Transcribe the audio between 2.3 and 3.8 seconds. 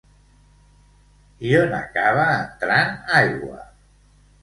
entrant aigua?